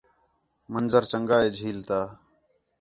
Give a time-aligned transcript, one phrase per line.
[0.73, 1.99] منظر چَنڳا ہے جھیل تا